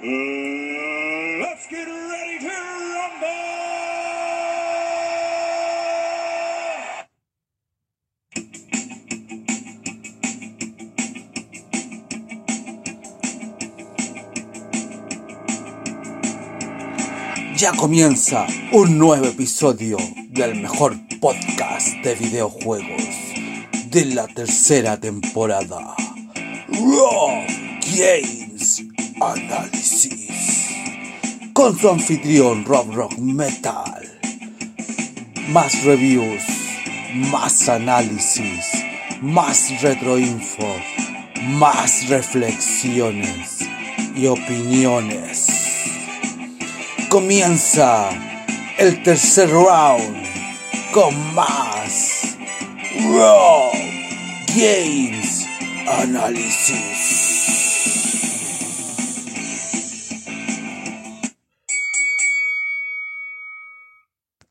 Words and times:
Let's 0.00 1.66
get 1.68 1.88
ready 1.88 2.38
to! 2.38 2.68
Ya 17.58 17.72
comienza 17.72 18.46
un 18.70 18.98
nuevo 18.98 19.26
episodio 19.26 19.96
del 20.30 20.54
mejor 20.60 20.94
podcast 21.20 21.88
de 22.04 22.14
videojuegos 22.14 23.02
de 23.90 24.04
la 24.14 24.28
tercera 24.28 25.00
temporada. 25.00 25.96
Raw 26.68 27.44
Games 27.96 28.47
Analysis. 29.20 30.68
Con 31.52 31.76
su 31.76 31.88
anfitrión 31.88 32.64
Rob 32.64 32.92
Rock 32.92 33.18
Metal. 33.18 34.20
Más 35.48 35.82
reviews, 35.82 36.42
más 37.32 37.68
análisis, 37.68 38.64
más 39.20 39.82
retroinfo, 39.82 40.72
más 41.42 42.08
reflexiones 42.08 43.66
y 44.14 44.26
opiniones. 44.26 45.46
Comienza 47.08 48.10
el 48.78 49.02
tercer 49.02 49.50
round 49.50 50.26
con 50.92 51.34
más 51.34 52.36
Raw 53.00 53.72
Games 54.54 55.46
Analysis. 55.88 57.57